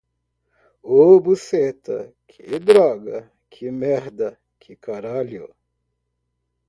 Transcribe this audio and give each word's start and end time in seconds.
O 0.95 1.01
buceta, 1.23 1.99
que 2.27 2.57
droga, 2.67 3.19
que 3.51 3.67
merda, 3.71 4.29
que 4.59 4.75
caralho 4.75 5.45